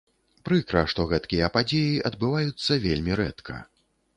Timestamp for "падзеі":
1.57-2.01